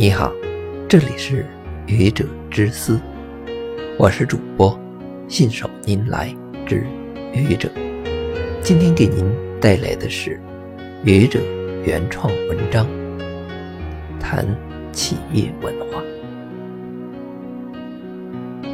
[0.00, 0.32] 你好，
[0.88, 1.44] 这里是
[1.88, 3.00] 愚者之思，
[3.98, 4.78] 我是主播
[5.26, 6.32] 信手拈来
[6.64, 6.86] 之
[7.34, 7.68] 愚者。
[8.62, 9.28] 今天给您
[9.60, 10.40] 带来的是
[11.04, 11.40] 愚者
[11.84, 12.86] 原创文章，
[14.20, 14.46] 谈
[14.92, 16.00] 企业文化。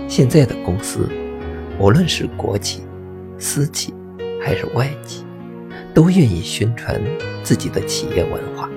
[0.07, 1.09] 现在的公司，
[1.79, 2.83] 无论是国企、
[3.39, 3.95] 私企
[4.43, 5.25] 还是外企，
[5.95, 7.01] 都愿意宣传
[7.43, 8.69] 自己的企业文化。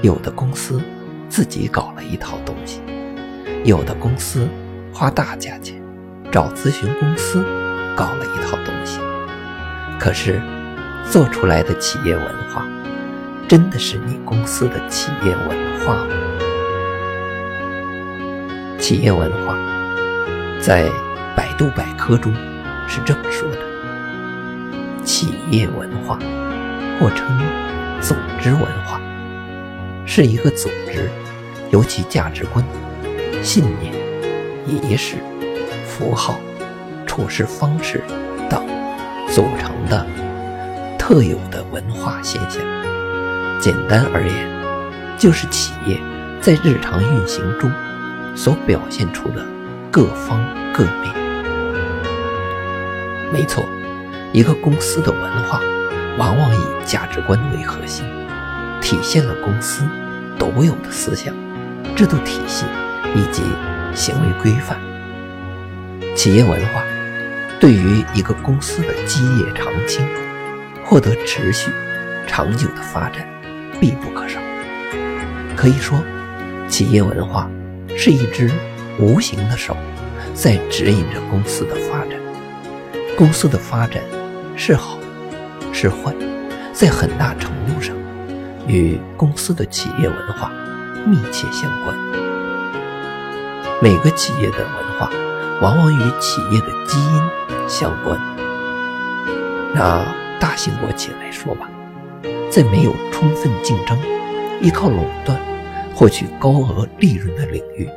[0.00, 0.80] 有的公司。
[1.32, 2.82] 自己搞了一套东西，
[3.64, 4.46] 有的公司
[4.92, 5.82] 花大价钱
[6.30, 7.42] 找咨询公司
[7.96, 9.00] 搞了一套东西，
[9.98, 10.42] 可是
[11.10, 12.66] 做出来的企业文化，
[13.48, 16.10] 真的是你公司的企业文化吗？
[18.78, 19.56] 企业文化
[20.60, 20.86] 在
[21.34, 22.30] 百度百科中
[22.86, 26.18] 是这么说的：企业文化，
[27.00, 27.26] 或称
[28.02, 29.00] 组织文化，
[30.06, 31.10] 是一个组织。
[31.70, 32.62] 由其价值观、
[33.42, 33.94] 信念、
[34.66, 35.16] 仪式、
[35.86, 36.38] 符号、
[37.06, 38.04] 处事方式
[38.50, 38.62] 等
[39.30, 40.06] 组成的
[40.98, 42.60] 特有的文化现象。
[43.58, 45.98] 简单而言，就是企业
[46.42, 47.72] 在日常运行中
[48.36, 49.42] 所表现出的
[49.90, 51.10] 各方各面。
[53.32, 53.64] 没错，
[54.34, 55.58] 一个公司的文化
[56.18, 58.04] 往往以价值观为核心，
[58.82, 59.82] 体现了公司
[60.38, 61.34] 独有的思想。
[61.94, 62.64] 制度体系
[63.14, 63.42] 以及
[63.94, 64.78] 行为规范，
[66.16, 66.82] 企业文化
[67.60, 70.04] 对于一个公司的基业长青、
[70.82, 71.70] 获得持续
[72.26, 73.28] 长久的发展
[73.78, 74.40] 必不可少。
[75.54, 76.02] 可以说，
[76.66, 77.48] 企业文化
[77.96, 78.50] 是一只
[78.98, 79.76] 无形的手，
[80.34, 82.18] 在指引着公司的发展。
[83.16, 84.02] 公司的发展
[84.56, 84.98] 是好
[85.72, 86.12] 是坏，
[86.72, 87.94] 在很大程度上
[88.66, 90.50] 与公司的企业文化。
[91.04, 91.96] 密切相关。
[93.80, 95.10] 每个企业的文化，
[95.60, 98.16] 往往与企业的基因相关。
[99.74, 100.06] 拿
[100.38, 101.68] 大型国企来说吧，
[102.48, 103.98] 在没有充分竞争、
[104.60, 105.36] 依靠垄断
[105.92, 107.88] 获取高额利润的领域，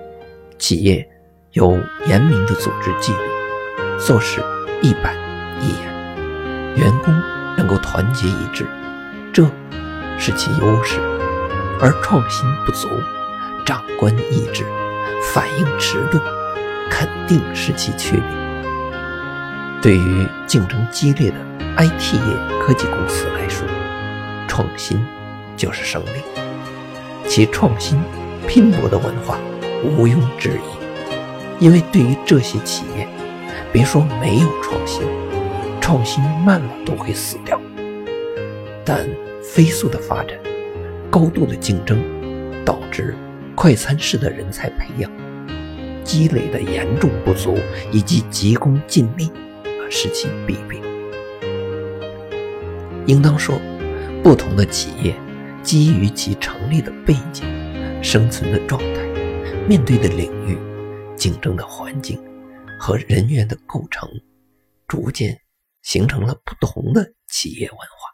[0.57, 1.07] 企业
[1.51, 4.41] 有严明的组织纪律，做事
[4.81, 5.15] 一板
[5.61, 7.13] 一眼，员工
[7.55, 8.65] 能够团结一致，
[9.31, 9.43] 这
[10.17, 10.99] 是其优势。
[11.79, 12.87] 而创新不足，
[13.65, 14.65] 长官意志，
[15.33, 16.21] 反应迟钝，
[16.89, 18.23] 肯定是其缺点。
[19.81, 21.35] 对于竞争激烈的
[21.77, 23.67] IT 业科技公司来说，
[24.47, 25.05] 创新
[25.57, 26.21] 就是胜利。
[27.27, 28.01] 其创新
[28.47, 29.37] 拼搏的文化
[29.83, 30.57] 毋庸置
[31.59, 33.07] 疑，因为对于这些企业，
[33.73, 35.01] 别说没有创新，
[35.81, 37.59] 创新慢了都会死掉。
[38.85, 39.05] 但
[39.55, 40.37] 飞速的发展。
[41.09, 42.03] 高度的竞争
[42.65, 43.15] 导致
[43.55, 45.09] 快餐式的人才培养
[46.03, 47.57] 积累的严重不足，
[47.89, 49.31] 以及急功近利
[49.81, 50.81] 而使其弊病。
[53.07, 53.57] 应当说，
[54.21, 55.15] 不同的企业
[55.63, 57.45] 基于其成立的背景、
[58.03, 59.05] 生存的状态、
[59.69, 60.57] 面对的领域、
[61.15, 62.21] 竞争的环境
[62.77, 64.09] 和人员的构成，
[64.85, 65.39] 逐渐
[65.81, 68.04] 形成了不同的企业文化。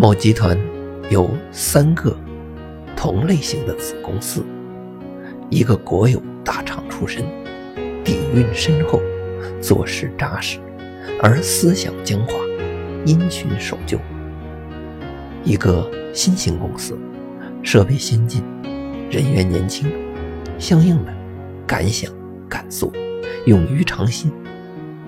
[0.00, 0.58] 某集团
[1.10, 2.16] 有三个
[2.96, 4.42] 同类型的子公司，
[5.50, 7.22] 一个国有大厂出身，
[8.02, 8.98] 底蕴深厚，
[9.60, 10.58] 做事扎实，
[11.20, 12.32] 而思想僵化，
[13.04, 13.98] 因循守旧；
[15.44, 16.98] 一个新型公司，
[17.62, 18.42] 设备先进，
[19.10, 19.86] 人员年轻，
[20.58, 21.12] 相应的
[21.66, 22.10] 敢想
[22.48, 22.90] 敢做，
[23.44, 24.32] 勇于尝新，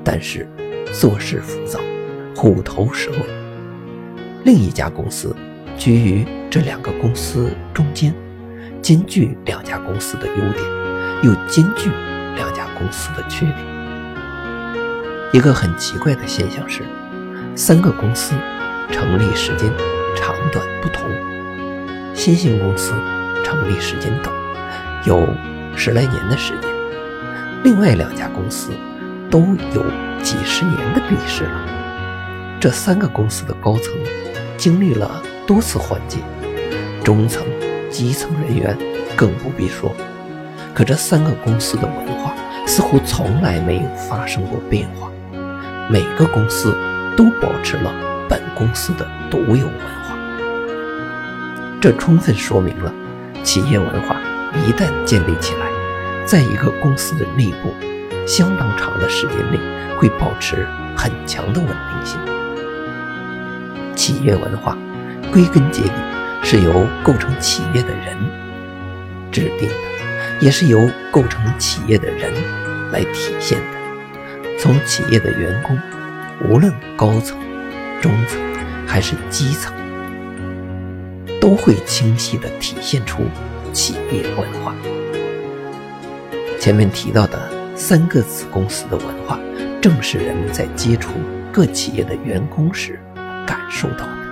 [0.04, 0.46] 但是
[0.92, 1.80] 做事浮躁，
[2.36, 3.41] 虎头蛇尾。
[4.44, 5.34] 另一家公司
[5.78, 8.12] 居于这两个公司中间，
[8.82, 10.64] 兼具两家公司的优点，
[11.22, 11.90] 又兼具
[12.34, 13.58] 两家公司的缺点。
[15.32, 16.82] 一个很奇怪的现象是，
[17.54, 18.34] 三个公司
[18.90, 19.72] 成立时间
[20.16, 21.08] 长短不同。
[22.12, 22.92] 新兴公司
[23.44, 24.34] 成立时间短，
[25.04, 25.24] 有
[25.76, 26.68] 十来年的时间；
[27.62, 28.72] 另外两家公司
[29.30, 29.38] 都
[29.72, 29.84] 有
[30.20, 31.81] 几十年的历史了。
[32.62, 33.92] 这三个公司的高层。
[34.56, 36.18] 经历了多次换届，
[37.02, 37.44] 中层、
[37.90, 38.78] 基层人员
[39.16, 39.92] 更不必说。
[40.72, 42.32] 可这三个公司的文化
[42.64, 45.10] 似乎从来没有发生过变化，
[45.90, 46.72] 每个公司
[47.16, 47.92] 都保持了
[48.28, 50.16] 本公司的独有文化。
[51.80, 52.94] 这充分说明了，
[53.42, 54.20] 企业文化
[54.64, 55.66] 一旦建立起来，
[56.24, 57.74] 在一个公司的内部，
[58.24, 59.58] 相当长的时间内
[59.98, 60.64] 会保持
[60.96, 62.20] 很强的稳定性。
[64.02, 64.76] 企业文化，
[65.32, 65.92] 归根结底
[66.42, 68.18] 是由构成企业的人
[69.30, 69.74] 制定的，
[70.40, 72.32] 也是由构成企业的人
[72.90, 74.58] 来体现的。
[74.58, 75.78] 从企业的员工，
[76.48, 77.38] 无论高层、
[78.00, 78.40] 中层
[78.88, 79.72] 还是基层，
[81.40, 83.22] 都会清晰地体现出
[83.72, 84.74] 企业文化。
[86.58, 89.38] 前面提到的三个子公司的文化，
[89.80, 91.12] 正是人们在接触
[91.52, 92.98] 各企业的员工时
[93.72, 94.22] 受到的。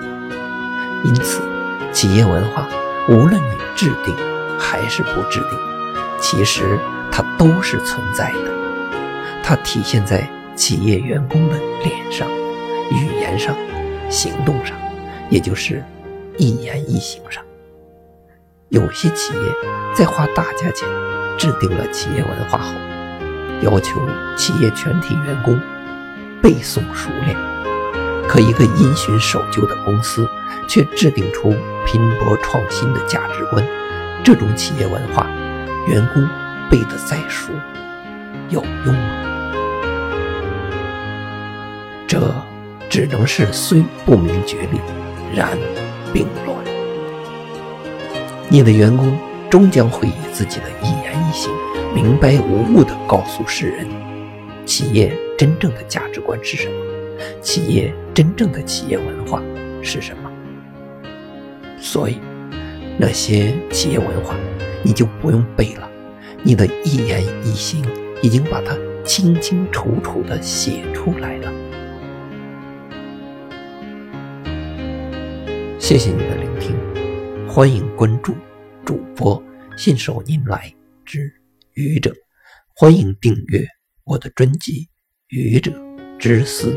[1.03, 1.41] 因此，
[1.93, 2.69] 企业文化
[3.09, 4.15] 无论你制定
[4.59, 5.59] 还是不制定，
[6.21, 6.79] 其实
[7.11, 8.51] 它都是存在的。
[9.43, 12.29] 它体现在企业员工的脸上、
[12.93, 13.57] 语言上、
[14.11, 14.77] 行动上，
[15.31, 15.83] 也就是
[16.37, 17.43] 一言一行上。
[18.69, 19.41] 有些企业
[19.97, 20.89] 在花大价钱
[21.39, 22.75] 制定了企业文化后，
[23.63, 24.01] 要求
[24.37, 25.59] 企业全体员工
[26.41, 27.37] 背诵熟练，
[28.31, 30.25] 可一个因循守旧的公司。
[30.69, 31.53] 却制定出
[31.85, 33.67] 拼搏创新的价值观，
[34.23, 35.27] 这种企业文化，
[35.89, 36.25] 员工
[36.71, 37.51] 背得再熟，
[38.51, 39.11] 有用吗？
[42.07, 42.21] 这
[42.89, 44.79] 只能是虽不明觉厉，
[45.35, 45.59] 然
[46.13, 46.57] 并卵。
[48.49, 49.19] 你的员工
[49.51, 51.51] 终将会以自己的一言一行，
[51.93, 53.89] 明白无误地告诉世人，
[54.65, 56.75] 企业真正的价值观是什么，
[57.41, 59.43] 企业真正的企业文化
[59.83, 60.31] 是什么。
[61.79, 62.19] 所以，
[62.99, 64.37] 那些企业文化，
[64.85, 65.91] 你就不用背了。
[66.43, 67.85] 你的一言一行
[68.23, 71.53] 已经把它清清楚楚地写出来了。
[75.79, 76.77] 谢谢你的聆听，
[77.49, 78.35] 欢迎关注
[78.85, 79.43] 主播
[79.77, 80.73] 信手拈来
[81.05, 81.33] 之
[81.75, 82.15] 愚者，
[82.77, 83.67] 欢迎订阅
[84.05, 84.83] 我的专辑
[85.29, 85.73] 《愚者
[86.19, 86.73] 之思》。